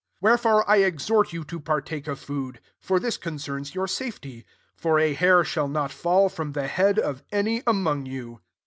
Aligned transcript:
34 0.23 0.27
Wherefore 0.27 0.65
I 0.71 0.77
exhort 0.77 1.31
you 1.31 1.43
to 1.43 1.59
partake 1.59 2.07
of 2.07 2.17
food: 2.19 2.59
for 2.79 2.99
this 2.99 3.17
con« 3.17 3.37
cerns 3.37 3.75
your 3.75 3.85
safety: 3.87 4.47
for 4.75 4.97
a 4.97 5.13
hail 5.13 5.43
shall 5.43 5.67
not 5.67 5.91
fall 5.91 6.27
from 6.27 6.53
the 6.53 6.63
hcadd 6.67 7.21
any 7.31 7.61
among 7.67 8.07
you.'' 8.07 8.41